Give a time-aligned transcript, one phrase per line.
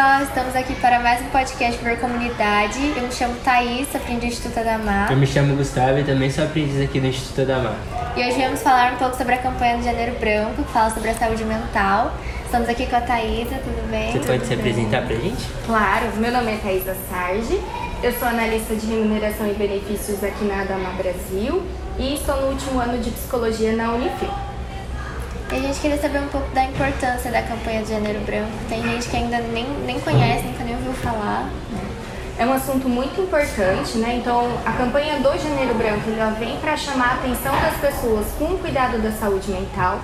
[0.00, 2.94] pessoal, estamos aqui para mais um podcast Ver Comunidade.
[2.96, 5.12] Eu me chamo Thaís, sou aprendiz do Instituto Adamar.
[5.12, 7.74] Eu me chamo Gustavo e também sou aprendiz aqui do Instituto Adamar.
[8.16, 11.10] E hoje vamos falar um pouco sobre a campanha do Janeiro Branco, que fala sobre
[11.10, 12.14] a saúde mental.
[12.46, 14.12] Estamos aqui com a Thaísa, tudo bem?
[14.12, 15.46] Você pode se apresentar pra gente?
[15.66, 17.60] Claro, meu nome é Thaisa Sarge,
[18.02, 21.62] eu sou analista de remuneração e benefícios aqui na Adamar Brasil
[21.98, 24.49] e estou no último ano de psicologia na Unifil.
[25.60, 28.50] Gente queria saber um pouco da importância da campanha do Janeiro Branco.
[28.66, 31.50] Tem gente que ainda nem, nem conhece, nunca nem ouviu falar.
[32.38, 34.16] É um assunto muito importante, né?
[34.16, 38.46] Então, a campanha do Janeiro Branco ela vem para chamar a atenção das pessoas com
[38.46, 40.00] o cuidado da saúde mental.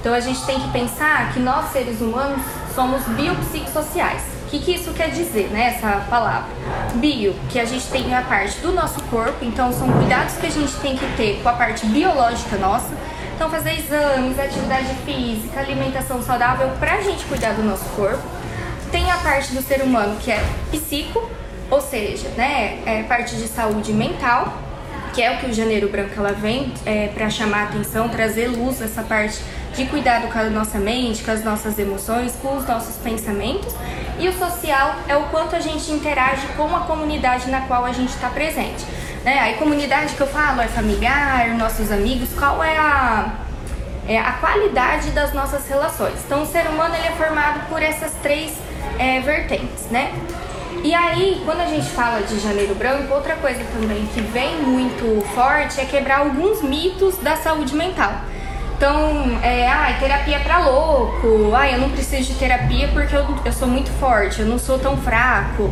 [0.00, 2.40] Então, a gente tem que pensar que nós, seres humanos,
[2.74, 4.33] somos biopsicossociais.
[4.54, 5.74] Que, que isso quer dizer, né?
[5.76, 6.48] Essa palavra.
[6.94, 10.50] Bio, que a gente tem a parte do nosso corpo, então são cuidados que a
[10.50, 12.92] gente tem que ter com a parte biológica nossa
[13.34, 18.22] então, fazer exames, atividade física, alimentação saudável para a gente cuidar do nosso corpo.
[18.92, 21.28] Tem a parte do ser humano que é psico,
[21.68, 24.56] ou seja, né, é parte de saúde mental,
[25.12, 28.80] que é o que o Janeiro Branco ela vem é, para chamar atenção, trazer luz
[28.80, 29.40] essa parte
[29.74, 33.74] de cuidado com a nossa mente, com as nossas emoções, com os nossos pensamentos.
[34.18, 37.92] E o social é o quanto a gente interage com a comunidade na qual a
[37.92, 38.84] gente está presente.
[39.24, 39.38] Né?
[39.40, 43.34] Aí comunidade que eu falo é familiar, nossos amigos, qual é a,
[44.06, 46.14] é a qualidade das nossas relações.
[46.24, 48.52] Então o ser humano ele é formado por essas três
[48.98, 50.12] é, vertentes, né?
[50.82, 55.24] E aí, quando a gente fala de janeiro branco, outra coisa também que vem muito
[55.34, 58.12] forte é quebrar alguns mitos da saúde mental.
[58.76, 63.52] Então, é, ah, terapia para louco, ah, eu não preciso de terapia porque eu, eu
[63.52, 65.70] sou muito forte, eu não sou tão fraco,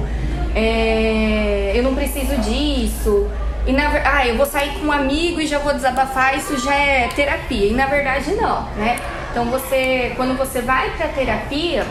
[0.55, 3.29] é, eu não preciso disso.
[3.67, 6.75] E na ah, eu vou sair com um amigo e já vou desabafar, isso já
[6.75, 7.67] é terapia.
[7.67, 8.99] E na verdade não, né?
[9.31, 11.87] Então você, quando você vai para terapia,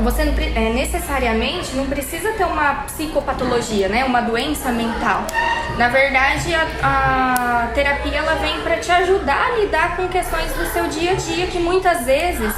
[0.00, 4.04] você é, necessariamente não precisa ter uma psicopatologia, né?
[4.04, 5.24] Uma doença mental.
[5.78, 10.66] Na verdade, a, a terapia ela vem para te ajudar a lidar com questões do
[10.66, 12.52] seu dia a dia que muitas vezes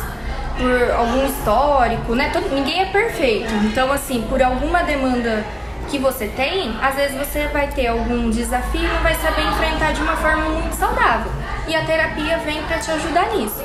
[0.59, 2.31] por algum histórico, né?
[2.33, 3.53] Todo, ninguém é perfeito.
[3.65, 5.45] Então, assim, por alguma demanda
[5.89, 10.03] que você tem, às vezes você vai ter algum desafio e vai saber enfrentar de
[10.03, 11.31] uma forma muito saudável.
[11.67, 13.63] E a terapia vem para te ajudar nisso.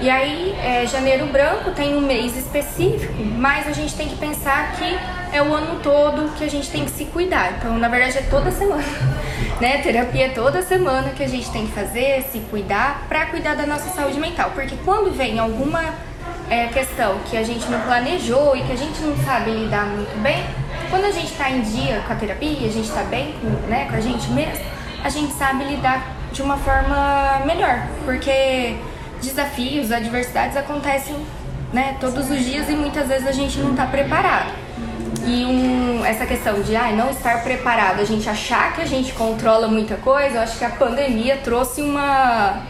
[0.00, 4.72] E aí, é, janeiro branco tem um mês específico, mas a gente tem que pensar
[4.76, 4.98] que
[5.34, 7.54] é o ano todo que a gente tem que se cuidar.
[7.58, 8.82] Então, na verdade, é toda semana.
[9.58, 9.78] Né?
[9.78, 13.64] Terapia é toda semana que a gente tem que fazer, se cuidar, para cuidar da
[13.64, 14.50] nossa saúde mental.
[14.54, 15.82] Porque quando vem alguma
[16.50, 20.14] é, questão que a gente não planejou e que a gente não sabe lidar muito
[20.20, 20.44] bem,
[20.90, 23.86] quando a gente está em dia com a terapia, a gente está bem com, né,
[23.88, 24.62] com a gente mesmo,
[25.02, 28.76] a gente sabe lidar de uma forma melhor, porque
[29.26, 31.16] desafios, adversidades acontecem
[31.72, 34.52] né, todos os dias e muitas vezes a gente não está preparado.
[35.26, 39.12] E um, essa questão de ah, não estar preparado, a gente achar que a gente
[39.12, 42.62] controla muita coisa, eu acho que a pandemia trouxe uma.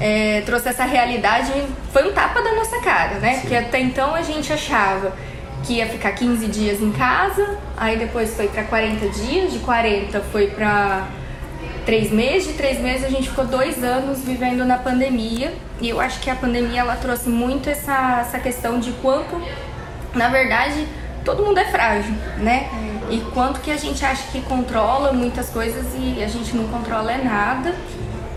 [0.00, 1.52] É, trouxe essa realidade,
[1.92, 3.34] foi um tapa da nossa cara, né?
[3.34, 3.40] Sim.
[3.40, 5.12] Porque até então a gente achava
[5.64, 10.20] que ia ficar 15 dias em casa, aí depois foi para 40 dias, de 40
[10.32, 11.06] foi para
[11.86, 16.00] 3 meses, de 3 meses a gente ficou dois anos vivendo na pandemia e eu
[16.00, 19.40] acho que a pandemia ela trouxe muito essa, essa questão de quanto,
[20.12, 20.84] na verdade,
[21.24, 22.68] todo mundo é frágil, né?
[23.08, 27.12] E quanto que a gente acha que controla muitas coisas e a gente não controla
[27.12, 27.72] é nada.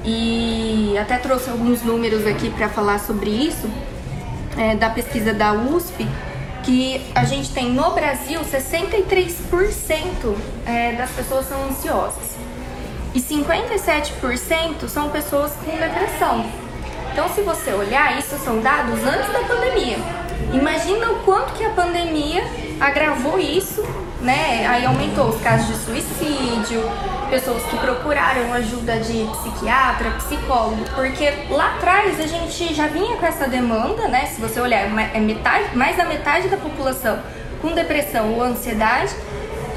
[0.06, 3.68] E até trouxe alguns números aqui para falar sobre isso,
[4.58, 6.08] é, da pesquisa da USP,
[6.64, 10.36] que a gente tem no Brasil 63%
[10.68, 12.38] é, das pessoas são ansiosas
[13.14, 16.46] e 57% são pessoas com depressão.
[17.12, 19.98] Então, se você olhar, isso são dados antes da pandemia.
[20.54, 22.44] Imagina o quanto que a pandemia
[22.80, 23.84] agravou isso,
[24.22, 24.66] né?
[24.68, 26.82] Aí aumentou os casos de suicídio,
[27.30, 33.26] pessoas que procuraram ajuda de psiquiatra, psicólogo, porque lá atrás a gente já vinha com
[33.26, 34.26] essa demanda, né?
[34.28, 37.20] Se você olhar, é metade, mais da metade da população
[37.62, 39.14] com depressão ou ansiedade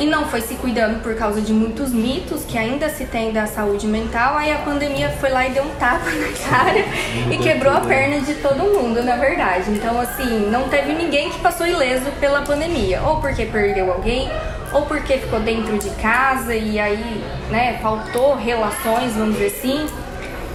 [0.03, 3.47] e não foi se cuidando por causa de muitos mitos que ainda se tem da
[3.47, 4.37] saúde mental.
[4.37, 6.85] Aí a pandemia foi lá e deu um tapa na cara
[7.31, 9.71] e quebrou a perna de todo mundo, na verdade.
[9.71, 14.29] Então, assim, não teve ninguém que passou ileso pela pandemia, ou porque perdeu alguém,
[14.73, 19.87] ou porque ficou dentro de casa e aí, né, faltou relações, vamos dizer assim,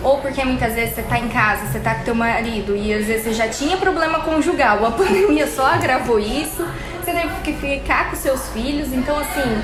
[0.04, 3.06] ou porque muitas vezes você tá em casa, você tá com teu marido e às
[3.06, 6.68] vezes você já tinha problema conjugal, a pandemia só agravou isso,
[7.08, 9.62] você teve que ficar com seus filhos, então assim,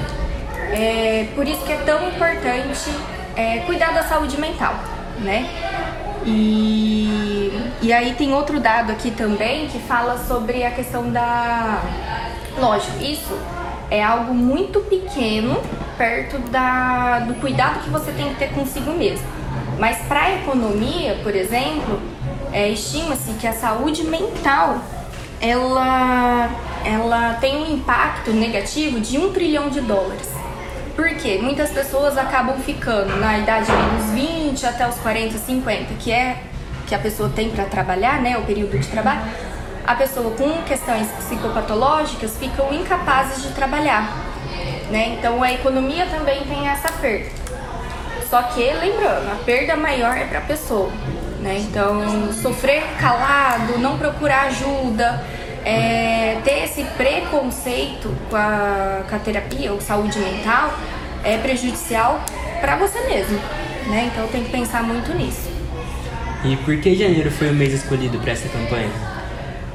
[0.71, 2.89] é por isso que é tão importante
[3.35, 4.73] é, cuidar da saúde mental,
[5.19, 5.45] né?
[6.25, 7.51] E,
[7.81, 11.81] e aí tem outro dado aqui também que fala sobre a questão da
[12.57, 13.37] Lógico, isso
[13.91, 15.61] é algo muito pequeno
[15.97, 19.27] perto da, do cuidado que você tem que ter consigo mesmo.
[19.77, 21.99] Mas para a economia, por exemplo,
[22.53, 24.77] é, estima-se que a saúde mental
[25.43, 26.49] ela,
[26.85, 30.29] ela tem um impacto negativo de um trilhão de dólares.
[30.95, 31.39] Por quê?
[31.41, 36.37] Muitas pessoas acabam ficando na idade dos 20 até os 40, 50, que é
[36.85, 39.21] que a pessoa tem para trabalhar, né, o período de trabalho.
[39.85, 44.15] A pessoa com questões psicopatológicas ficam incapazes de trabalhar,
[44.89, 45.17] né?
[45.17, 47.29] Então a economia também tem essa perda.
[48.29, 50.89] Só que lembrando, a perda maior é para a pessoa,
[51.41, 51.57] né?
[51.59, 55.21] Então sofrer calado, não procurar ajuda,
[55.65, 60.73] é, ter esse preconceito com a, com a terapia ou saúde mental
[61.23, 62.21] é prejudicial
[62.59, 63.39] para você mesmo,
[63.87, 64.09] né?
[64.11, 65.49] Então tem que pensar muito nisso.
[66.43, 68.89] E por que janeiro foi o mês escolhido para essa campanha?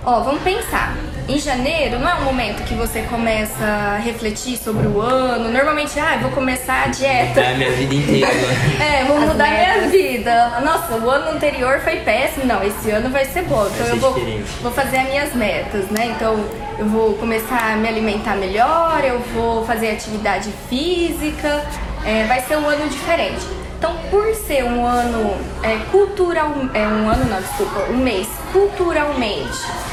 [0.05, 0.95] Ó, vamos pensar.
[1.29, 5.51] Em janeiro não é um momento que você começa a refletir sobre o ano.
[5.51, 7.41] Normalmente, ah, vou começar a dieta.
[7.41, 8.29] É a minha vida inteira.
[8.81, 9.91] É, vou As mudar minha metas.
[9.91, 10.61] vida.
[10.65, 12.47] Nossa, o ano anterior foi péssimo.
[12.47, 13.67] Não, esse ano vai ser bom.
[13.67, 14.51] Então ser eu vou, diferente.
[14.63, 16.07] vou fazer as minhas metas, né?
[16.17, 16.43] Então
[16.79, 21.63] eu vou começar a me alimentar melhor, eu vou fazer atividade física.
[22.07, 23.45] É, vai ser um ano diferente.
[23.79, 29.88] Então, por ser um ano é, cultural, é um ano não, desculpa, um mês culturalmente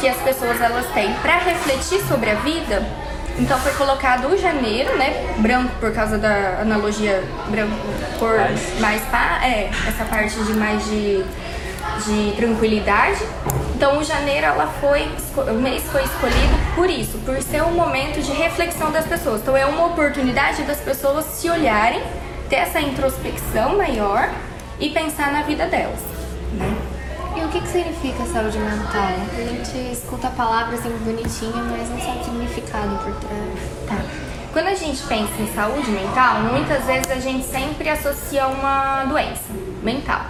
[0.00, 2.82] que as pessoas elas têm para refletir sobre a vida,
[3.38, 7.74] então foi colocado o janeiro, né, branco por causa da analogia branco
[8.18, 8.80] por Paz.
[8.80, 11.24] mais pa, é, essa parte de mais de,
[12.04, 13.18] de tranquilidade.
[13.74, 18.20] Então o janeiro ela foi o mês foi escolhido por isso, por ser um momento
[18.20, 19.40] de reflexão das pessoas.
[19.40, 22.02] Então é uma oportunidade das pessoas se olharem,
[22.50, 24.28] ter essa introspecção maior
[24.78, 26.00] e pensar na vida delas,
[27.50, 29.08] que, que significa saúde mental?
[29.32, 33.60] A gente escuta a palavra assim bonitinha, mas não sabe o significado por trás.
[33.88, 33.96] Tá.
[34.52, 39.42] Quando a gente pensa em saúde mental, muitas vezes a gente sempre associa uma doença
[39.82, 40.22] mental.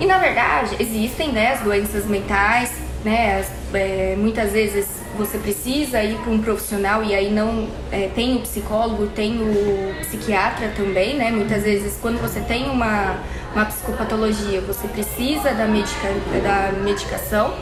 [0.00, 2.72] E na verdade, existem né, as doenças mentais,
[3.04, 3.40] né?
[3.40, 4.86] as- é, muitas vezes
[5.16, 9.94] você precisa ir para um profissional e aí não é, tem o psicólogo, tem o
[10.00, 11.30] psiquiatra também, né?
[11.30, 13.16] Muitas vezes quando você tem uma,
[13.54, 16.08] uma psicopatologia, você precisa da, medica,
[16.42, 17.54] da medicação.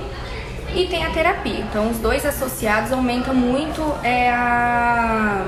[0.74, 1.60] E tem a terapia.
[1.60, 5.44] Então, os dois associados aumentam muito é, a.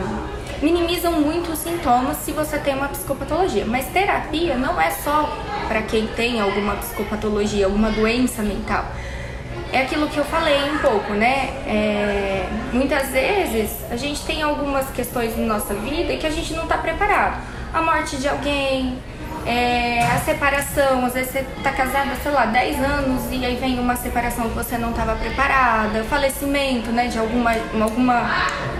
[0.61, 3.65] minimizam muito os sintomas se você tem uma psicopatologia.
[3.65, 5.35] Mas terapia não é só
[5.67, 8.85] para quem tem alguma psicopatologia, alguma doença mental.
[9.73, 11.49] É aquilo que eu falei um pouco, né?
[11.67, 16.65] É, muitas vezes a gente tem algumas questões na nossa vida que a gente não
[16.65, 17.43] está preparado.
[17.73, 18.99] A morte de alguém,
[19.47, 23.79] é, a separação, às vezes você tá casada, sei lá, 10 anos e aí vem
[23.79, 28.31] uma separação que você não estava preparada, falecimento, né, de alguma, alguma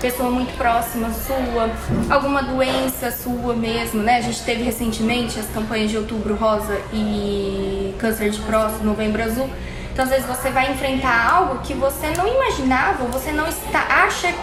[0.01, 1.71] pessoa muito próxima sua,
[2.09, 4.19] alguma doença sua mesmo, né?
[4.19, 9.49] A gente teve recentemente as campanhas de outubro rosa e câncer de próstata, novembro azul.
[9.93, 14.35] Então, às vezes você vai enfrentar algo que você não imaginava, você não está acha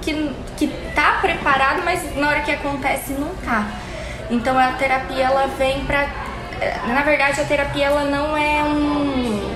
[0.00, 3.66] que que tá preparado, mas na hora que acontece não tá.
[4.32, 6.06] Então a terapia ela vem pra.
[6.60, 9.52] eh, Na verdade a terapia ela não é um.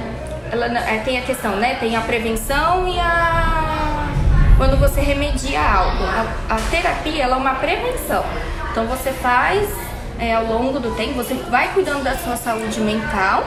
[0.53, 1.77] Ela não- é, tem a questão, né?
[1.81, 4.07] Tem a prevenção e a.
[4.59, 6.05] Quando você remedia algo.
[6.05, 8.23] A, a terapia ela é uma prevenção.
[8.71, 9.69] Então você faz
[10.19, 13.43] é, ao longo do tempo, você vai cuidando da sua saúde mental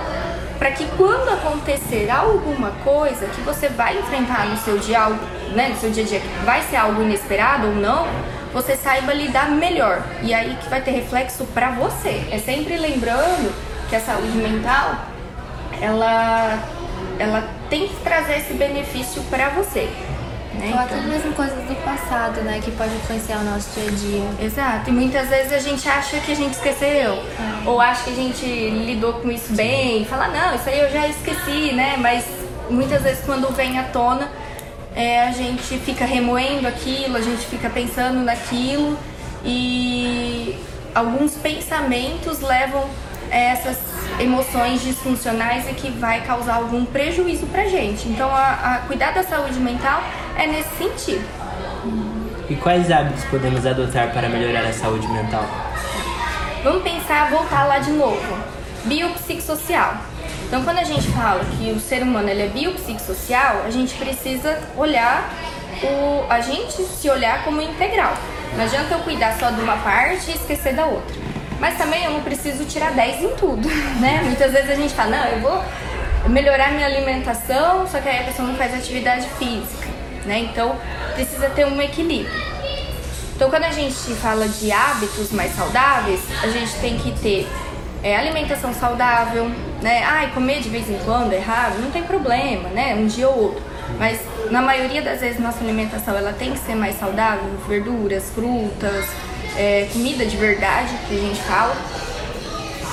[0.57, 5.07] para que quando acontecer alguma coisa que você vai enfrentar no seu dia,
[5.55, 8.05] né, no seu dia a dia, que vai ser algo inesperado ou não,
[8.53, 10.03] você saiba lidar melhor.
[10.21, 12.27] E aí que vai ter reflexo para você.
[12.31, 13.53] É sempre lembrando
[13.89, 14.95] que a saúde mental
[15.81, 16.59] ela
[17.19, 19.89] ela tem que trazer esse benefício para você.
[20.53, 20.71] Né?
[20.73, 22.59] Ou até mesmo coisas do passado, né?
[22.63, 24.45] Que pode influenciar o nosso dia a dia.
[24.45, 27.21] Exato, e muitas vezes a gente acha que a gente esqueceu,
[27.65, 30.89] ou acha que a gente lidou com isso bem, e fala, não, isso aí eu
[30.89, 31.95] já esqueci, né?
[31.97, 32.25] Mas
[32.69, 34.29] muitas vezes quando vem à tona,
[34.95, 38.97] é, a gente fica remoendo aquilo, a gente fica pensando naquilo,
[39.43, 40.57] e
[40.93, 42.85] alguns pensamentos levam
[43.31, 43.77] a essas
[44.19, 48.09] emoções disfuncionais e que vai causar algum prejuízo pra gente.
[48.09, 50.03] Então, a, a cuidar da saúde mental
[50.35, 51.25] é nesse sentido.
[52.49, 55.45] E quais hábitos podemos adotar para melhorar a saúde mental?
[56.63, 58.37] Vamos pensar, voltar lá de novo.
[58.85, 60.08] Biopsicossocial.
[60.49, 64.59] Então, quando a gente fala que o ser humano ele é biopsicossocial, a gente precisa
[64.75, 65.31] olhar
[65.83, 68.15] o, a gente se olhar como integral.
[68.55, 71.15] Não adianta eu cuidar só de uma parte e esquecer da outra.
[71.59, 73.67] Mas também eu não preciso tirar 10 em tudo,
[74.01, 74.21] né?
[74.23, 75.63] Muitas vezes a gente fala, não, eu vou
[76.29, 79.87] melhorar minha alimentação, só que aí a pessoa não faz atividade física.
[80.25, 80.39] né?
[80.39, 80.75] Então
[81.13, 82.49] precisa ter um equilíbrio.
[83.35, 87.47] Então quando a gente fala de hábitos mais saudáveis, a gente tem que ter
[88.01, 90.03] é, alimentação saudável, né?
[90.03, 92.95] Ai, comer de vez em quando é errado, não tem problema, né?
[92.95, 93.63] Um dia ou outro.
[93.97, 94.19] Mas
[94.51, 99.05] na maioria das vezes nossa alimentação ela tem que ser mais saudável, verduras, frutas,
[99.57, 101.75] é, comida de verdade que a gente fala.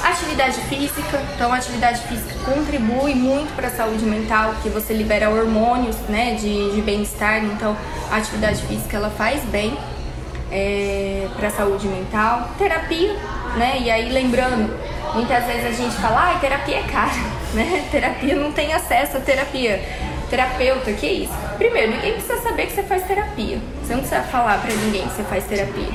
[0.05, 5.97] Atividade física, então atividade física contribui muito para a saúde mental, porque você libera hormônios
[6.09, 7.77] né, de, de bem-estar, então
[8.11, 9.77] a atividade física ela faz bem
[10.51, 12.51] é, para a saúde mental.
[12.57, 13.17] Terapia,
[13.57, 13.79] né?
[13.81, 14.79] E aí lembrando,
[15.15, 17.13] muitas vezes a gente fala, ah, terapia é cara,
[17.55, 17.89] né?
[17.91, 19.83] Terapia não tem acesso à terapia.
[20.29, 21.33] Terapeuta, que é isso?
[21.57, 23.61] Primeiro, ninguém precisa saber que você faz terapia.
[23.83, 25.89] Você não precisa falar para ninguém que você faz terapia.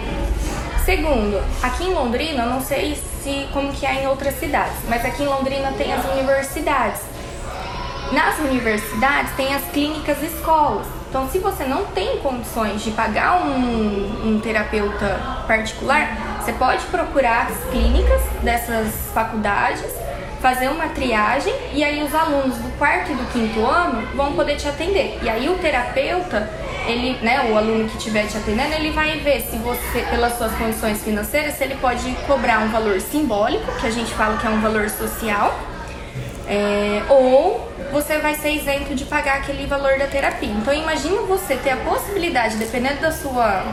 [0.86, 5.24] Segundo, aqui em Londrina, não sei se como que é em outras cidades, mas aqui
[5.24, 7.01] em Londrina tem as universidades.
[8.12, 10.88] Nas universidades tem as clínicas escolas.
[11.10, 17.51] Então, se você não tem condições de pagar um, um terapeuta particular, você pode procurar
[17.51, 19.86] as clínicas dessas faculdades,
[20.41, 24.55] fazer uma triagem e aí os alunos do quarto e do quinto ano vão poder
[24.55, 25.19] te atender.
[25.21, 26.50] E aí o terapeuta
[26.88, 30.51] ele, né, o aluno que estiver te atendendo, ele vai ver se você, pelas suas
[30.53, 34.50] condições financeiras, se ele pode cobrar um valor simbólico, que a gente fala que é
[34.50, 35.55] um valor social,
[36.48, 40.50] é, ou você vai ser isento de pagar aquele valor da terapia.
[40.50, 43.63] Então imagina você ter a possibilidade, dependendo da sua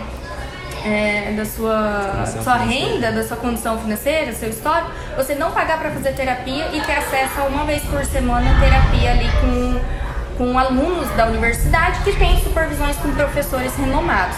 [0.88, 5.90] é, da sua, sua renda, da sua condição financeira, seu histórico, você não pagar para
[5.90, 9.98] fazer terapia e ter acesso a uma vez por semana terapia ali com
[10.38, 14.36] com alunos da universidade que têm supervisões com professores renomados.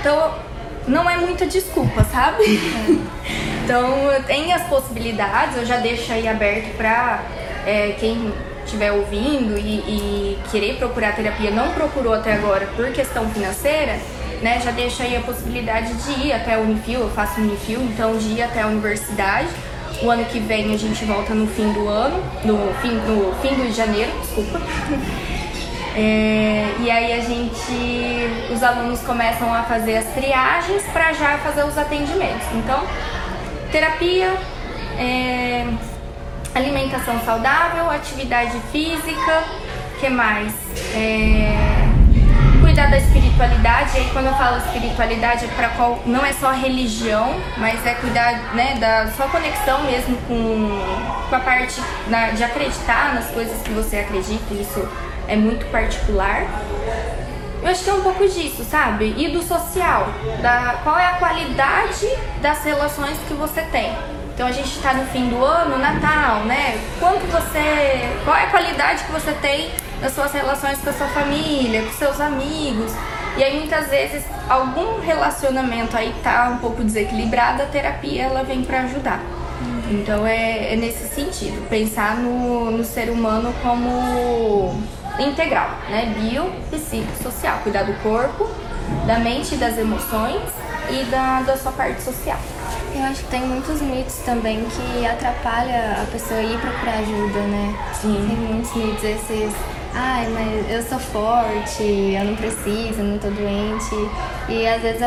[0.00, 0.34] Então,
[0.88, 2.42] não é muita desculpa, sabe?
[3.62, 3.86] então,
[4.26, 7.22] tem as possibilidades, eu já deixo aí aberto para
[7.66, 8.32] é, quem
[8.64, 13.98] estiver ouvindo e, e, querer procurar terapia, não procurou até agora por questão financeira,
[14.40, 14.60] né?
[14.62, 18.34] Já deixo aí a possibilidade de ir até a Unifil, eu faço Unifil, então de
[18.34, 19.48] ir até a universidade.
[20.02, 23.54] O ano que vem a gente volta no fim do ano, no fim, no fim
[23.54, 24.60] de janeiro, desculpa.
[25.96, 31.64] É, e aí a gente, os alunos começam a fazer as triagens para já fazer
[31.64, 32.46] os atendimentos.
[32.54, 32.80] Então,
[33.72, 34.32] terapia,
[34.96, 35.66] é,
[36.54, 39.42] alimentação saudável, atividade física,
[39.98, 40.54] que mais?
[40.94, 41.79] É,
[42.80, 43.96] cuidar da espiritualidade.
[43.96, 47.94] E aí quando eu falo espiritualidade é para qual não é só religião, mas é
[47.94, 53.60] cuidar né, da sua conexão mesmo com, com a parte na, de acreditar nas coisas
[53.62, 54.54] que você acredita.
[54.54, 54.88] Isso
[55.28, 56.46] é muito particular.
[57.62, 59.14] Eu acho que é um pouco disso, sabe?
[59.18, 60.08] E do social,
[60.40, 62.08] da qual é a qualidade
[62.40, 63.94] das relações que você tem.
[64.34, 66.80] Então a gente está no fim do ano, Natal, né?
[66.98, 69.70] Quanto você, qual é a qualidade que você tem
[70.00, 72.92] nas suas relações com a sua família, com seus amigos?
[73.36, 78.62] E aí muitas vezes algum relacionamento aí tá um pouco desequilibrado, a terapia ela vem
[78.64, 79.20] para ajudar.
[79.90, 84.80] Então é, é, nesse sentido, pensar no, no ser humano como
[85.18, 86.14] integral, né?
[86.16, 87.58] Bio, psico, social.
[87.62, 88.48] Cuidar do corpo,
[89.06, 90.42] da mente das emoções
[90.90, 92.38] e da, da sua parte social.
[92.94, 97.74] Eu acho que tem muitos mitos também que atrapalha a pessoa ir procurar ajuda, né?
[97.94, 98.26] Sim.
[98.28, 99.52] Tem muitos mitos esses.
[99.94, 103.94] Ai, mas eu sou forte, eu não preciso, eu não tô doente.
[104.48, 105.02] E às vezes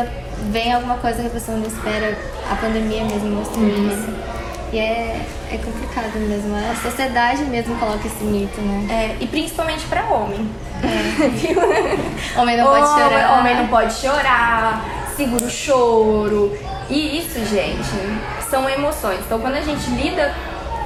[0.50, 2.16] vem alguma coisa que a pessoa não espera.
[2.50, 3.88] A pandemia mesmo mostrou uhum.
[3.88, 4.34] isso.
[4.72, 5.20] E é,
[5.52, 6.54] é complicado mesmo.
[6.56, 8.86] A sociedade mesmo coloca esse mito, né?
[8.90, 10.50] É, e principalmente pra homem.
[10.82, 12.34] É.
[12.40, 13.38] homem não pode chorar.
[13.38, 14.84] Homem não pode chorar,
[15.16, 16.58] segura o choro.
[16.88, 19.20] E isso, gente, são emoções.
[19.20, 20.34] Então, quando a gente lida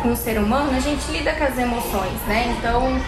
[0.02, 2.54] com o ser humano, a gente lida com as emoções, né?
[2.56, 3.00] Então,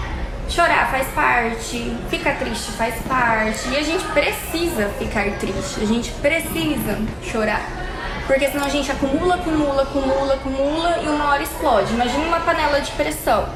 [0.48, 3.68] chorar faz parte, ficar triste faz parte.
[3.68, 7.62] E a gente precisa ficar triste, a gente precisa chorar.
[8.26, 11.92] Porque senão a gente acumula, acumula, acumula, acumula e uma hora explode.
[11.92, 13.48] Imagina uma panela de pressão.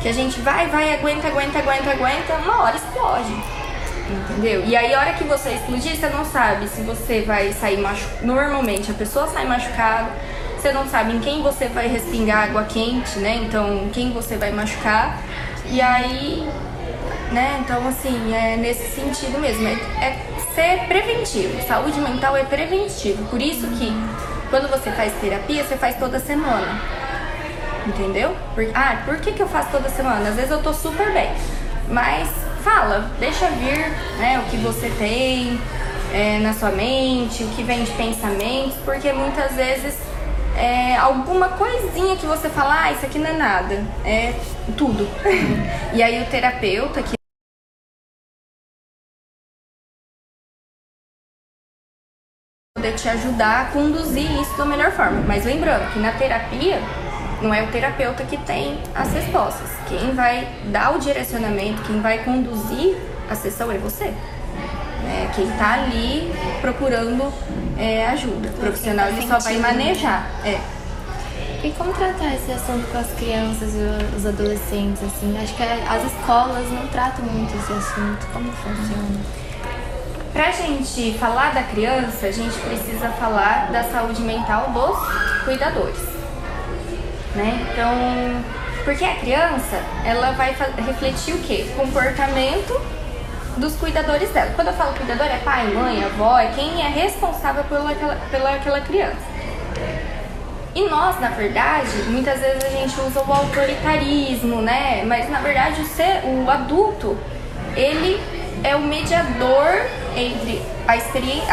[0.00, 3.63] Que a gente vai, vai, aguenta, aguenta, aguenta, uma hora explode.
[4.10, 4.64] Entendeu?
[4.66, 8.26] E aí, a hora que você explodir, você não sabe se você vai sair machucado.
[8.26, 10.10] Normalmente, a pessoa sai machucada,
[10.58, 13.40] você não sabe em quem você vai respingar água quente, né?
[13.44, 15.18] Então, quem você vai machucar.
[15.66, 16.46] E aí,
[17.32, 17.60] né?
[17.60, 19.66] Então, assim, é nesse sentido mesmo.
[19.66, 20.18] É, é
[20.54, 21.60] ser preventivo.
[21.66, 23.24] Saúde mental é preventivo.
[23.24, 23.90] Por isso que
[24.50, 26.80] quando você faz terapia, você faz toda semana.
[27.86, 28.36] Entendeu?
[28.54, 30.28] Por, ah, por que, que eu faço toda semana?
[30.28, 31.30] Às vezes eu tô super bem.
[31.88, 32.28] Mas
[32.64, 35.60] fala, deixa vir né, o que você tem
[36.12, 39.94] é, na sua mente, o que vem de pensamentos, porque muitas vezes
[40.56, 44.32] é, alguma coisinha que você fala, ah, isso aqui não é nada, é
[44.78, 45.06] tudo.
[45.92, 47.14] e aí o terapeuta que
[52.74, 55.22] poder te ajudar a conduzir isso da melhor forma.
[55.26, 56.78] Mas lembrando que na terapia
[57.44, 59.68] não é o terapeuta que tem as respostas.
[59.86, 62.96] Quem vai dar o direcionamento, quem vai conduzir
[63.30, 64.12] a sessão é você.
[65.06, 66.32] É, quem está ali
[66.62, 67.30] procurando
[67.78, 68.48] é, ajuda.
[68.48, 70.30] O profissional ele só vai manejar.
[70.42, 70.58] É.
[71.62, 75.36] E como tratar esse assunto com as crianças e os adolescentes, assim?
[75.42, 78.26] Acho que as escolas não tratam muito esse assunto.
[78.32, 79.20] Como funciona?
[80.32, 86.13] Pra gente falar da criança, a gente precisa falar da saúde mental dos cuidadores.
[87.34, 87.66] Né?
[87.72, 87.94] Então,
[88.84, 90.54] porque a criança, ela vai
[90.86, 91.66] refletir o quê?
[91.76, 92.80] Comportamento
[93.56, 94.52] dos cuidadores dela.
[94.54, 97.94] Quando eu falo cuidador, é pai, mãe, avó, é quem é responsável pela,
[98.30, 99.34] pela aquela criança.
[100.74, 105.04] E nós, na verdade, muitas vezes a gente usa o autoritarismo, né?
[105.06, 107.16] Mas na verdade o, ser, o adulto,
[107.76, 108.20] ele
[108.64, 109.68] é o mediador
[110.16, 110.94] entre a,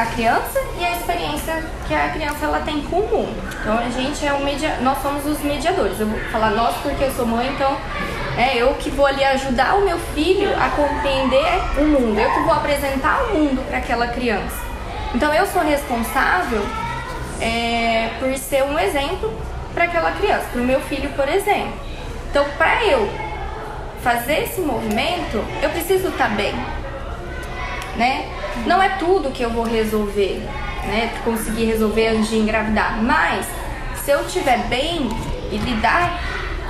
[0.01, 3.50] a criança e a experiência que a criança ela tem com o mundo.
[3.61, 5.99] Então a gente é o media, nós somos os mediadores.
[5.99, 7.77] Eu vou falar nós porque eu sou mãe, então
[8.37, 12.19] é eu que vou ali ajudar o meu filho a compreender o mundo.
[12.19, 14.59] Eu que vou apresentar o mundo para aquela criança.
[15.13, 16.65] Então eu sou responsável
[17.39, 19.33] é, por ser um exemplo
[19.73, 21.73] para aquela criança, para o meu filho, por exemplo.
[22.29, 23.09] Então, para eu
[24.01, 26.53] fazer esse movimento, eu preciso estar tá bem,
[27.97, 28.29] né?
[28.65, 30.41] Não é tudo que eu vou resolver,
[30.87, 31.11] né?
[31.23, 33.45] Conseguir resolver antes de engravidar, mas
[34.03, 35.09] se eu estiver bem
[35.51, 36.19] e lidar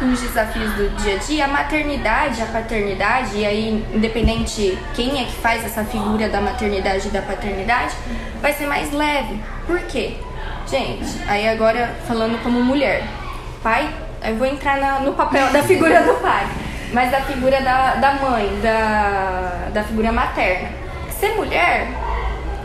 [0.02, 5.22] com os desafios do dia a dia, a maternidade, a paternidade, e aí, independente quem
[5.22, 7.94] é que faz essa figura da maternidade e da paternidade,
[8.42, 9.40] vai ser mais leve.
[9.68, 10.18] Por quê?
[10.68, 13.04] Gente, aí agora falando como mulher,
[13.62, 13.88] pai,
[14.24, 16.48] eu vou entrar na, no papel da figura do pai,
[16.92, 20.70] mas da figura da, da mãe, da, da figura materna.
[21.20, 21.88] Ser mulher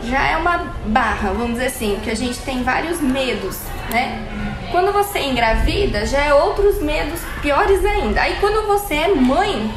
[0.09, 3.59] já é uma barra, vamos dizer assim, que a gente tem vários medos,
[3.91, 4.25] né?
[4.71, 8.21] Quando você engravida, já é outros medos piores ainda.
[8.21, 9.71] Aí quando você é mãe,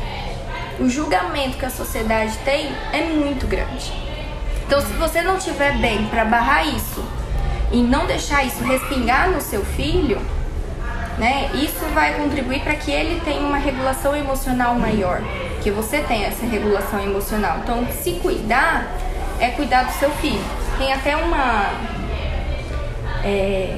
[0.79, 3.93] o julgamento que a sociedade tem é muito grande.
[4.67, 7.05] Então, se você não tiver bem para barrar isso
[7.73, 10.21] e não deixar isso respingar no seu filho,
[11.19, 11.51] né?
[11.55, 15.21] Isso vai contribuir para que ele tenha uma regulação emocional maior,
[15.63, 17.59] que você tenha essa regulação emocional.
[17.63, 18.87] Então, se cuidar
[19.41, 20.45] é cuidar do seu filho.
[20.79, 21.73] Tem até uma
[23.25, 23.77] é,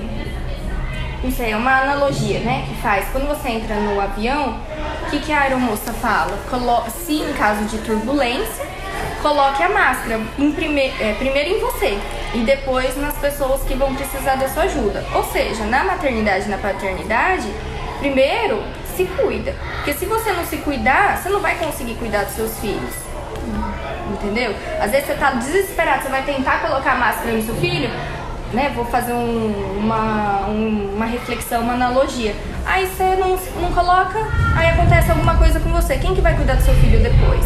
[1.22, 3.06] não sei, é uma analogia, né, que faz.
[3.12, 4.58] Quando você entra no avião,
[5.06, 6.36] o que, que a aeromoça fala?
[6.50, 8.66] Colo se em caso de turbulência,
[9.22, 11.96] coloque a máscara em prime é, primeiro em você
[12.34, 15.04] e depois nas pessoas que vão precisar da sua ajuda.
[15.14, 17.48] Ou seja, na maternidade e na paternidade,
[18.00, 18.60] primeiro
[18.96, 19.54] se cuida.
[19.76, 22.94] Porque se você não se cuidar, você não vai conseguir cuidar dos seus filhos.
[24.22, 24.54] Entendeu?
[24.80, 27.90] Às vezes você tá desesperado, você vai tentar colocar a máscara no seu filho,
[28.52, 28.70] né?
[28.74, 32.34] Vou fazer um, uma, um, uma reflexão, uma analogia.
[32.64, 34.18] Aí você não, não coloca,
[34.56, 35.96] aí acontece alguma coisa com você.
[35.96, 37.44] Quem que vai cuidar do seu filho depois?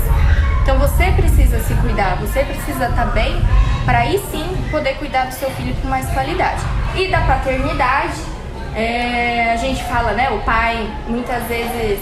[0.63, 3.41] Então você precisa se cuidar, você precisa estar tá bem
[3.87, 6.61] para aí sim poder cuidar do seu filho com mais qualidade.
[6.95, 8.21] E da paternidade,
[8.75, 10.29] é, a gente fala, né?
[10.31, 12.01] O pai muitas vezes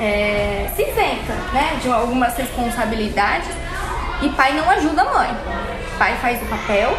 [0.00, 3.48] é, se isenta né, de algumas responsabilidades
[4.22, 5.36] e pai não ajuda a mãe.
[5.98, 6.96] Pai faz o papel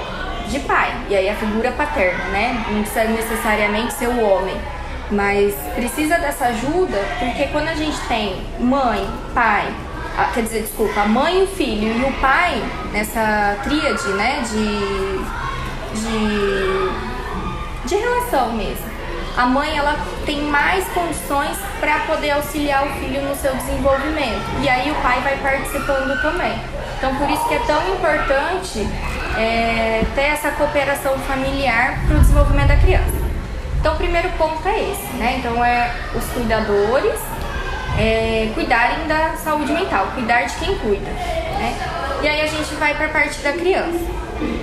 [0.48, 2.66] de pai, e aí a figura paterna, né?
[2.70, 4.56] Não precisa necessariamente ser o homem,
[5.12, 9.72] mas precisa dessa ajuda porque quando a gente tem mãe, pai,
[10.34, 14.80] quer dizer, desculpa, a mãe, o filho e o pai nessa tríade, né, de,
[16.02, 18.89] de, de relação mesmo.
[19.40, 24.68] A mãe ela tem mais condições para poder auxiliar o filho no seu desenvolvimento e
[24.68, 26.60] aí o pai vai participando também.
[26.98, 28.86] Então por isso que é tão importante
[29.38, 33.16] é, ter essa cooperação familiar para o desenvolvimento da criança.
[33.80, 35.38] Então o primeiro ponto é esse, né?
[35.40, 37.22] Então é os cuidadores
[37.98, 41.78] é, cuidarem da saúde mental, cuidar de quem cuida, né?
[42.22, 44.00] E aí a gente vai para a parte da criança.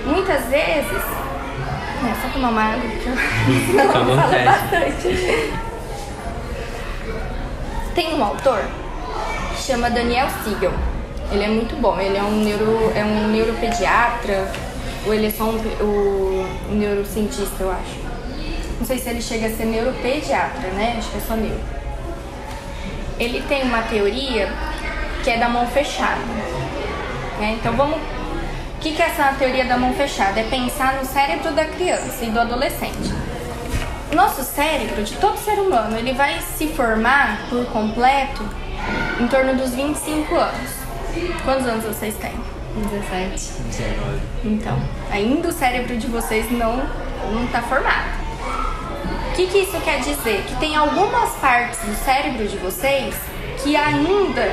[0.05, 1.03] Muitas vezes,
[2.09, 5.53] é, só tomar uma água porque eu falo bastante.
[7.95, 8.62] Tem um autor
[9.55, 10.73] que chama Daniel Siegel
[11.31, 11.99] ele é muito bom.
[11.99, 14.51] Ele é um, neuro, é um neuropediatra,
[15.05, 18.07] ou ele é só um, o, um neurocientista, eu acho.
[18.79, 20.97] Não sei se ele chega a ser neuropediatra, né?
[20.99, 21.61] Acho que é só neuro.
[23.19, 24.53] Ele tem uma teoria
[25.25, 26.21] que é da mão fechada.
[27.40, 27.57] Né?
[27.59, 27.99] Então vamos.
[28.87, 30.38] O que, que é essa teoria da mão fechada?
[30.38, 33.12] É pensar no cérebro da criança e do adolescente.
[34.14, 38.49] Nosso cérebro, de todo ser humano, ele vai se formar por completo
[39.18, 40.70] em torno dos 25 anos.
[41.44, 42.31] Quantos anos vocês têm?
[42.77, 43.55] 17.
[43.70, 44.20] 19.
[44.44, 46.77] Então, ainda o cérebro de vocês não
[47.33, 48.07] não está formado.
[49.33, 50.44] O que, que isso quer dizer?
[50.46, 53.16] Que tem algumas partes do cérebro de vocês
[53.64, 54.44] que ainda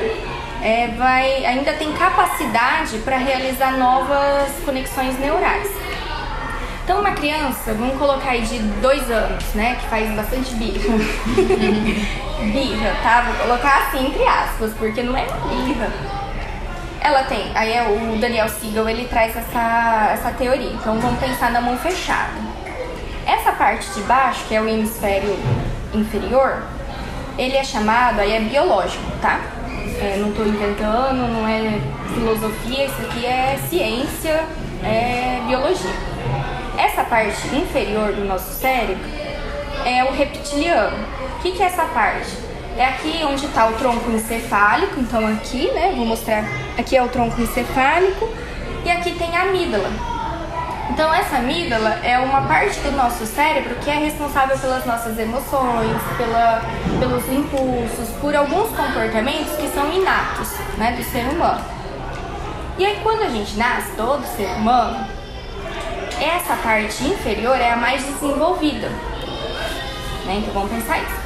[0.64, 5.70] é, vai, ainda tem capacidade para realizar novas conexões neurais.
[6.82, 10.96] Então, uma criança, vamos colocar aí de dois anos, né, que faz bastante birra.
[12.50, 13.26] birra, tá?
[13.26, 15.92] Vou colocar assim entre aspas, porque não é birra.
[16.98, 20.72] Ela tem, aí é o Daniel Siegel, ele traz essa, essa teoria.
[20.72, 22.32] Então, vamos pensar na mão fechada.
[23.26, 25.38] Essa parte de baixo, que é o hemisfério
[25.92, 26.62] inferior,
[27.36, 29.40] ele é chamado, aí é biológico, tá?
[30.04, 31.80] É, não estou inventando, não é
[32.12, 34.44] filosofia, isso aqui é ciência,
[34.84, 35.94] é biologia.
[36.76, 39.08] Essa parte inferior do nosso cérebro
[39.82, 40.94] é o reptiliano.
[41.38, 42.36] O que, que é essa parte?
[42.76, 45.94] É aqui onde está o tronco encefálico, então aqui, né?
[45.96, 46.44] Vou mostrar.
[46.76, 48.28] Aqui é o tronco encefálico
[48.84, 49.88] e aqui tem a amígdala.
[50.90, 56.00] Então essa amígdala é uma parte do nosso cérebro que é responsável pelas nossas emoções,
[56.16, 56.62] pela,
[57.00, 61.64] pelos impulsos, por alguns comportamentos que são inatos né, do ser humano.
[62.78, 65.06] E aí quando a gente nasce, todo ser humano,
[66.20, 68.88] essa parte inferior é a mais desenvolvida.
[70.26, 70.38] Né?
[70.38, 71.24] Então vamos pensar isso.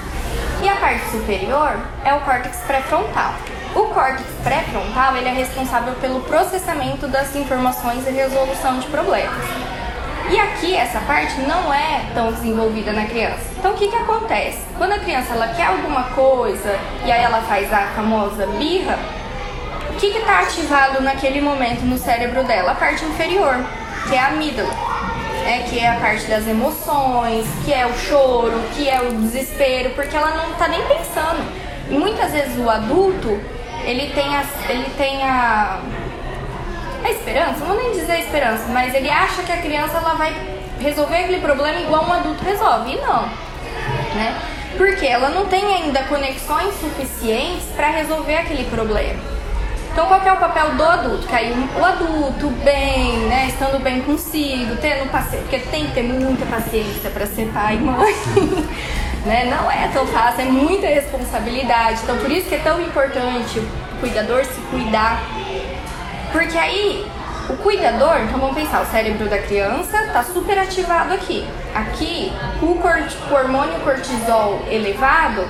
[0.63, 3.35] E a parte superior é o córtex pré-frontal.
[3.75, 9.45] O córtex pré-frontal ele é responsável pelo processamento das informações e resolução de problemas.
[10.31, 13.41] E aqui essa parte não é tão desenvolvida na criança.
[13.59, 14.59] Então o que, que acontece?
[14.77, 18.99] Quando a criança ela quer alguma coisa e aí ela faz a famosa birra,
[19.91, 22.73] o que está ativado naquele momento no cérebro dela?
[22.73, 23.57] A parte inferior,
[24.09, 24.73] que é a amígdala.
[25.47, 29.91] É, que é a parte das emoções, que é o choro, que é o desespero,
[29.95, 31.41] porque ela não está nem pensando.
[31.89, 33.41] E muitas vezes o adulto
[33.89, 35.81] ele tem a, ele tem a,
[37.03, 40.13] a esperança, não vou nem dizer a esperança, mas ele acha que a criança ela
[40.13, 40.31] vai
[40.79, 42.93] resolver aquele problema igual um adulto resolve.
[42.93, 43.23] E não,
[44.15, 44.39] né?
[44.77, 49.19] Porque ela não tem ainda conexões suficientes para resolver aquele problema.
[49.91, 51.27] Então, qual é o papel do adulto?
[51.27, 56.03] Que aí o adulto, bem, né, estando bem consigo, tendo paciência, porque tem que ter
[56.05, 58.15] muita paciência para ser pai e mãe.
[59.29, 59.45] né?
[59.45, 62.01] Não é tão fácil, é muita responsabilidade.
[62.03, 65.23] Então por isso que é tão importante o cuidador se cuidar.
[66.33, 67.07] Porque aí
[67.49, 71.47] o cuidador, então vamos pensar, o cérebro da criança está super ativado aqui.
[71.75, 75.47] Aqui, o, cort, o hormônio cortisol elevado,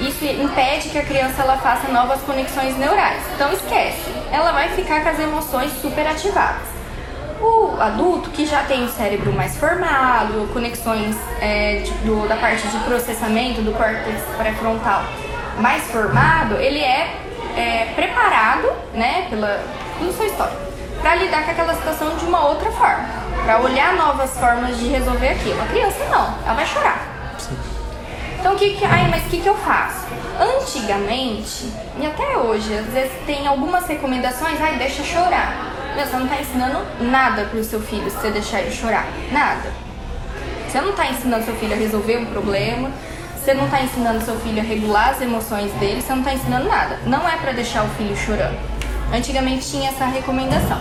[0.00, 3.22] isso impede que a criança ela faça novas conexões neurais.
[3.34, 6.75] Então esquece, ela vai ficar com as emoções super ativadas.
[7.40, 12.78] O adulto que já tem o cérebro mais formado, conexões é, do, da parte de
[12.80, 15.04] processamento do córtex pré-frontal
[15.58, 17.14] mais formado, ele é,
[17.56, 19.62] é preparado, né, pela,
[19.98, 20.60] pelo seu histórico,
[21.00, 23.08] para lidar com aquela situação de uma outra forma,
[23.44, 25.60] para olhar novas formas de resolver aquilo.
[25.62, 27.00] A criança não, ela vai chorar.
[28.38, 30.06] Então, o que que, ai, mas o que, que eu faço?
[30.38, 35.75] Antigamente, e até hoje, às vezes tem algumas recomendações, ai, deixa chorar.
[36.04, 39.06] Você não tá ensinando nada pro seu filho se você deixar ele chorar.
[39.32, 39.72] Nada.
[40.68, 42.90] Você não tá ensinando seu filho a resolver um problema.
[43.36, 46.02] Você não tá ensinando seu filho a regular as emoções dele.
[46.02, 46.98] Você não tá ensinando nada.
[47.06, 48.58] Não é para deixar o filho chorando.
[49.12, 50.78] Antigamente tinha essa recomendação.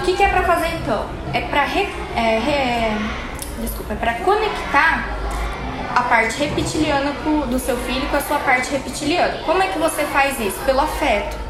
[0.00, 1.06] O que, que é para fazer então?
[1.32, 5.06] É para re, é, re, desculpa, é para conectar
[5.94, 7.12] a parte reptiliana
[7.46, 9.42] do seu filho com a sua parte reptiliana.
[9.44, 10.58] Como é que você faz isso?
[10.64, 11.49] Pelo afeto.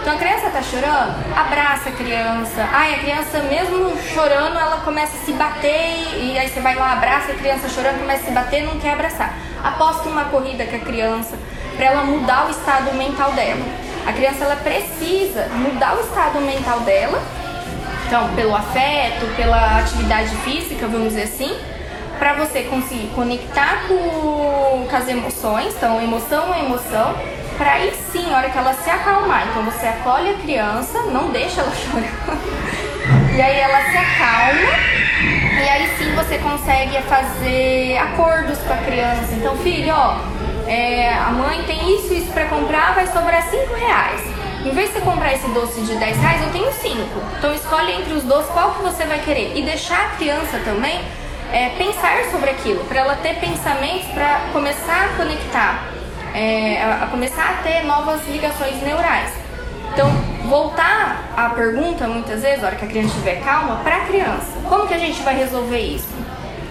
[0.00, 2.68] Então a criança tá chorando, abraça a criança.
[2.72, 6.94] Ai, a criança mesmo chorando, ela começa a se bater e aí você vai lá,
[6.94, 9.34] abraça a criança chorando, começa a se bater, não quer abraçar.
[9.62, 11.36] Aposta uma corrida com a criança
[11.76, 13.60] para ela mudar o estado mental dela.
[14.06, 17.22] A criança ela precisa mudar o estado mental dela.
[18.06, 21.56] Então, pelo afeto, pela atividade física, vamos dizer assim,
[22.18, 25.74] para você conseguir conectar com, com as emoções.
[25.76, 27.14] Então, emoção é emoção
[27.56, 29.46] para aí sim, na hora que ela se acalmar.
[29.48, 32.38] Então você acolhe a criança, não deixa ela chorar.
[33.34, 35.00] e aí ela se acalma.
[35.62, 39.34] E aí sim você consegue fazer acordos com a criança.
[39.34, 40.18] Então, filho, ó,
[40.66, 44.22] é, a mãe tem isso isso para comprar, vai sobrar 5 reais.
[44.64, 46.96] Em vez de você comprar esse doce de 10 reais, eu tenho 5.
[47.38, 49.56] Então escolhe entre os doces qual que você vai querer.
[49.56, 51.00] E deixar a criança também
[51.52, 55.99] é, pensar sobre aquilo, para ela ter pensamentos para começar a conectar
[56.34, 59.32] é, a começar a ter novas ligações neurais.
[59.92, 60.08] Então,
[60.48, 64.58] voltar à pergunta, muitas vezes, na hora que a criança estiver calma, para a criança,
[64.68, 66.08] como que a gente vai resolver isso?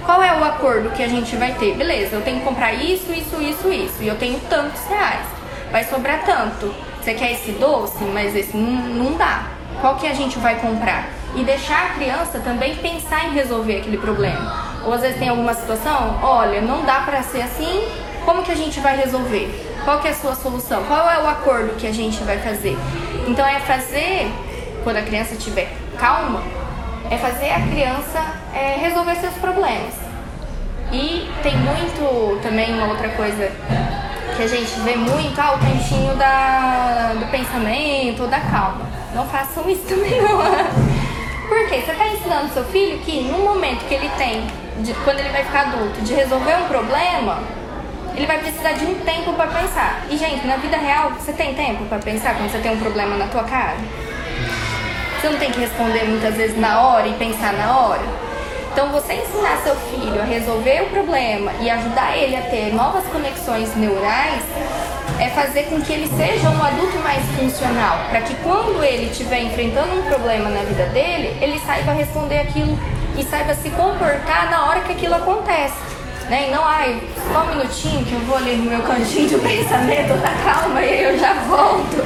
[0.06, 1.76] Qual é o acordo que a gente vai ter?
[1.76, 5.26] Beleza, eu tenho que comprar isso, isso, isso, isso, e eu tenho tantos reais.
[5.72, 6.74] Vai sobrar tanto.
[7.00, 9.44] Você quer esse doce, mas esse não, não dá.
[9.82, 11.10] Qual que a gente vai comprar?
[11.36, 14.70] E deixar a criança também pensar em resolver aquele problema.
[14.86, 17.88] Ou às vezes tem alguma situação, olha, não dá para ser assim,
[18.30, 19.50] como que a gente vai resolver?
[19.84, 20.84] Qual que é a sua solução?
[20.84, 22.78] Qual é o acordo que a gente vai fazer?
[23.28, 24.32] Então é fazer,
[24.84, 26.44] quando a criança estiver calma,
[27.10, 29.96] é fazer a criança é, resolver seus problemas.
[30.92, 33.52] E tem muito também uma outra coisa
[34.38, 38.88] que a gente vê muito, ah, o cantinho da, do pensamento, da calma.
[39.16, 40.38] Não façam isso também não.
[41.48, 41.82] Por quê?
[41.84, 44.46] Você está ensinando seu filho que no momento que ele tem,
[44.84, 47.59] de, quando ele vai ficar adulto, de resolver um problema,
[48.20, 50.06] ele vai precisar de um tempo para pensar.
[50.10, 53.16] E gente, na vida real, você tem tempo para pensar quando você tem um problema
[53.16, 53.78] na tua cara?
[55.16, 58.02] Você não tem que responder muitas vezes na hora e pensar na hora?
[58.74, 63.06] Então, você ensinar seu filho a resolver o problema e ajudar ele a ter novas
[63.06, 64.44] conexões neurais
[65.18, 69.44] é fazer com que ele seja um adulto mais funcional, para que quando ele estiver
[69.44, 72.78] enfrentando um problema na vida dele, ele saiba responder aquilo
[73.18, 75.99] e saiba se comportar na hora que aquilo acontece.
[76.30, 76.48] Né?
[76.48, 77.02] E não, ai,
[77.34, 81.04] só um minutinho que eu vou ali no meu cantinho de pensamento, tá calma e
[81.04, 81.98] eu já volto.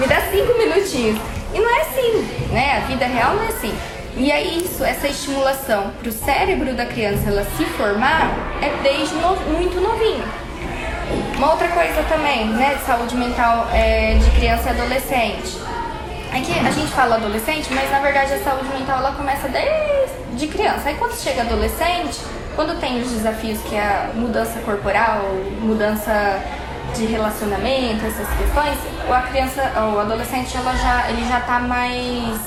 [0.00, 1.20] Me dá cinco minutinhos.
[1.54, 2.76] E não é assim, né?
[2.78, 3.72] A vida real não é assim.
[4.16, 8.28] E é isso, essa estimulação para o cérebro da criança ela se formar
[8.60, 10.24] é desde no, muito novinho.
[11.36, 15.56] Uma outra coisa também, né, de saúde mental é, de criança e adolescente.
[16.32, 20.88] Aqui a gente fala adolescente, mas na verdade a saúde mental ela começa desde criança.
[20.88, 22.20] Aí quando chega adolescente,
[22.54, 25.22] quando tem os desafios que é a mudança corporal,
[25.60, 26.40] mudança
[26.94, 29.62] de relacionamento, essas questões, a criança,
[29.94, 32.38] o adolescente ela já, ele já tá mais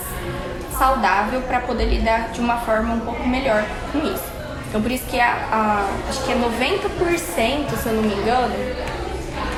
[0.77, 4.33] saudável para poder lidar de uma forma um pouco melhor com isso.
[4.67, 8.53] Então por isso que a, a, acho que é 90%, se eu não me engano,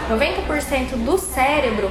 [0.09, 1.89] 90% do cérebro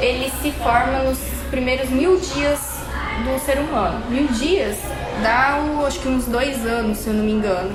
[0.00, 1.18] ele se forma nos
[1.50, 2.80] primeiros mil dias
[3.24, 4.02] do ser humano.
[4.10, 4.76] Mil dias
[5.22, 7.74] dá acho que uns dois anos, se eu não me engano.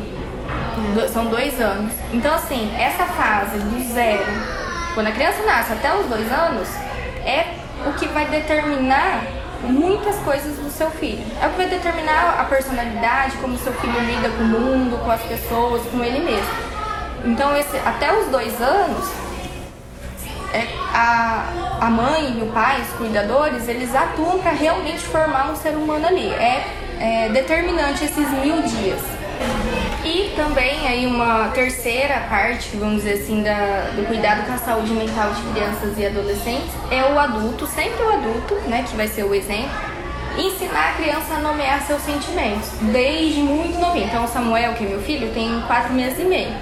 [1.11, 1.93] São dois anos.
[2.13, 4.25] Então assim, essa fase do zero,
[4.93, 6.67] quando a criança nasce até os dois anos,
[7.25, 7.55] é
[7.87, 9.23] o que vai determinar
[9.63, 11.23] muitas coisas do seu filho.
[11.41, 15.11] É o que vai determinar a personalidade, como seu filho lida com o mundo, com
[15.11, 16.71] as pessoas, com ele mesmo.
[17.23, 19.11] Então, esse, até os dois anos,
[20.53, 21.45] é, a,
[21.79, 26.07] a mãe e o pai, os cuidadores, eles atuam para realmente formar um ser humano
[26.07, 26.29] ali.
[26.29, 26.65] É,
[26.99, 29.01] é determinante esses mil dias.
[30.03, 34.91] E também aí uma terceira parte, vamos dizer assim, da, do cuidado com a saúde
[34.93, 39.23] mental de crianças e adolescentes é o adulto, sempre o adulto, né, que vai ser
[39.23, 39.69] o exemplo,
[40.37, 44.05] ensinar a criança a nomear seus sentimentos, desde muito novinho.
[44.05, 46.53] Então o Samuel, que é meu filho, tem quatro meses e meio.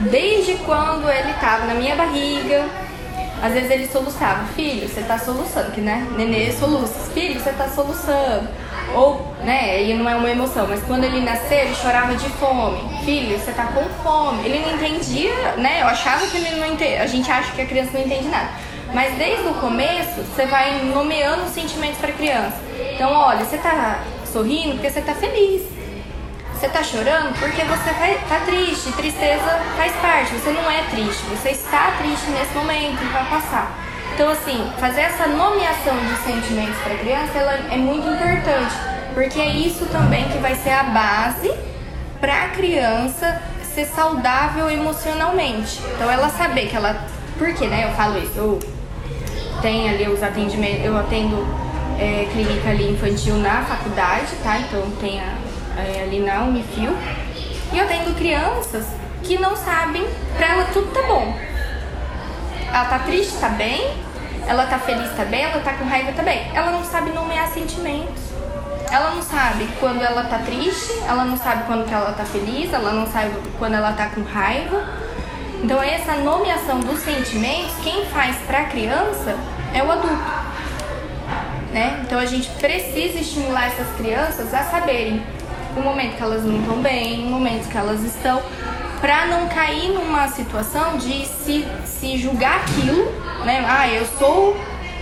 [0.00, 2.66] Desde quando ele estava na minha barriga,
[3.42, 6.06] às vezes ele soluçava, filho, você tá soluçando, que né?
[6.16, 8.48] Nenê soluça, filho, você tá soluçando
[8.94, 12.80] ou, né, e não é uma emoção, mas quando ele nasceu, ele chorava de fome.
[13.04, 14.46] Filho, você tá com fome.
[14.46, 15.82] Ele não entendia, né?
[15.82, 17.02] Eu achava que ele não entendia.
[17.02, 18.48] A gente acha que a criança não entende nada.
[18.92, 22.56] Mas desde o começo, você vai nomeando os sentimentos para criança.
[22.94, 23.98] Então, olha, você tá
[24.32, 25.62] sorrindo porque você tá feliz.
[26.54, 28.92] Você tá chorando porque você tá triste.
[28.92, 30.32] Tristeza faz parte.
[30.34, 31.22] Você não é triste.
[31.30, 33.76] Você está triste nesse momento e vai passar.
[34.14, 38.72] Então, assim, fazer essa nomeação de sentimentos para a criança ela é muito importante,
[39.12, 41.52] porque é isso também que vai ser a base
[42.20, 43.42] para a criança
[43.74, 45.80] ser saudável emocionalmente.
[45.96, 47.04] Então, ela saber que ela.
[47.36, 47.86] Por que, né?
[47.88, 48.38] Eu falo isso.
[48.38, 48.60] Eu
[49.60, 51.44] tenho ali os atendimentos, eu atendo
[51.98, 54.58] é, clínica ali infantil na faculdade, tá?
[54.60, 55.34] Então, tem a,
[55.76, 56.96] é, ali na Unifil.
[57.72, 58.86] E eu atendo crianças
[59.24, 61.53] que não sabem, pra ela tudo tá bom
[62.74, 63.96] ela tá triste, tá bem.
[64.48, 65.44] Ela tá feliz, tá bem.
[65.44, 66.50] Ela tá com raiva, tá bem.
[66.52, 68.20] Ela não sabe nomear sentimentos.
[68.90, 72.92] Ela não sabe quando ela tá triste, ela não sabe quando ela tá feliz, ela
[72.92, 74.84] não sabe quando ela tá com raiva.
[75.62, 79.36] Então essa nomeação dos sentimentos, quem faz para a criança
[79.72, 80.44] é o adulto.
[81.72, 82.00] Né?
[82.04, 85.24] Então a gente precisa estimular essas crianças a saberem
[85.76, 88.42] o momento que elas não estão bem, o momento que elas estão
[89.04, 93.04] para não cair numa situação de se, se julgar aquilo,
[93.44, 93.62] né?
[93.68, 94.56] Ah, eu sou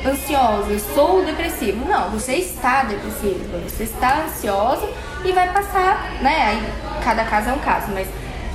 [0.04, 1.88] ansiosa, eu sou depressivo.
[1.88, 4.90] Não, você está depressiva, você está ansiosa
[5.24, 6.46] e vai passar, né?
[6.48, 8.08] Aí cada caso é um caso, mas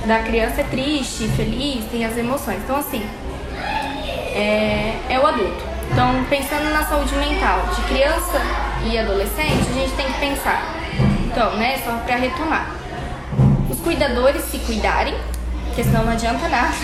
[0.04, 2.58] da criança é triste, feliz, tem as emoções.
[2.62, 3.02] Então assim,
[4.34, 5.64] é, é o adulto.
[5.90, 8.38] Então, pensando na saúde mental de criança
[8.84, 10.74] e adolescente, a gente tem que pensar.
[11.24, 12.70] Então, né, só para retomar.
[13.70, 15.14] Os cuidadores se cuidarem,
[15.78, 16.74] porque senão não adianta nada.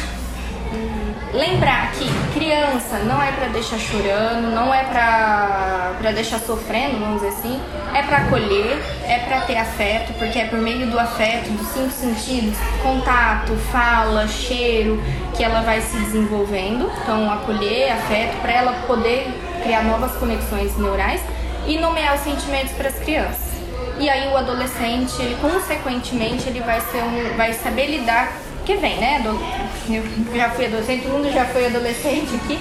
[1.32, 7.34] Lembrar que criança não é para deixar chorando, não é para deixar sofrendo, vamos dizer
[7.36, 7.60] assim,
[7.92, 11.90] é para acolher, é para ter afeto, porque é por meio do afeto, dos cinco
[11.90, 15.02] sentidos, contato, fala, cheiro,
[15.36, 16.88] que ela vai se desenvolvendo.
[17.02, 19.26] Então, acolher, afeto, para ela poder
[19.64, 21.20] criar novas conexões neurais
[21.66, 23.54] e nomear os sentimentos para as crianças.
[23.98, 28.32] E aí o adolescente, ele, consequentemente, ele vai ser um, vai saber lidar
[28.64, 29.22] que vem, né?
[29.24, 30.02] Eu
[30.36, 32.58] já fui adolescente, todo mundo já foi adolescente aqui.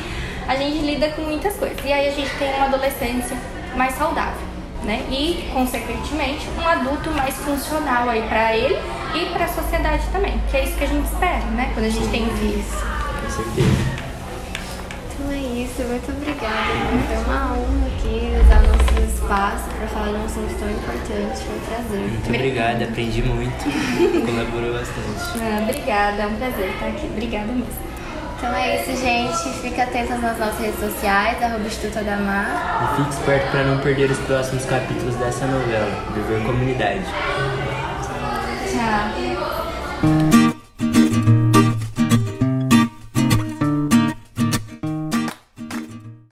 [0.47, 1.77] A gente lida com muitas coisas.
[1.83, 3.37] E aí a gente tem uma adolescência
[3.75, 4.41] mais saudável,
[4.83, 5.01] né?
[5.09, 8.77] E, consequentemente, um adulto mais funcional aí para ele
[9.15, 10.39] e para a sociedade também.
[10.51, 11.71] Que é isso que a gente espera, né?
[11.73, 12.85] Quando a gente tem isso.
[13.21, 14.03] Com certeza.
[15.15, 16.53] Então é isso, muito obrigada.
[17.07, 18.62] Foi uma honra aqui usar
[19.23, 21.43] espaço para falar de um assunto tão importante.
[21.43, 22.09] Foi um prazer.
[22.09, 23.63] Muito obrigada, aprendi muito.
[24.25, 25.39] Colaborou bastante.
[25.41, 27.07] Ah, obrigada, é um prazer estar aqui.
[27.07, 27.83] Obrigada mesmo.
[28.37, 29.61] Então é isso, gente.
[29.61, 32.91] Fica atento nas nossas redes sociais, arroba Instituto Adamar.
[32.93, 37.03] E fique esperto para não perder os próximos capítulos dessa novela, Viver Comunidade.
[38.69, 39.42] Tchau.